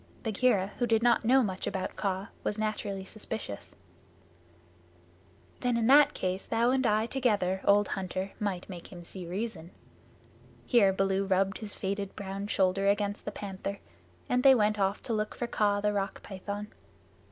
[0.23, 3.75] Bagheera, who did not know much about Kaa, was naturally suspicious.
[5.59, 9.69] "Then in that case, thou and I together, old hunter, might make him see reason."
[10.65, 13.77] Here Baloo rubbed his faded brown shoulder against the Panther,
[14.27, 16.69] and they went off to look for Kaa the Rock Python.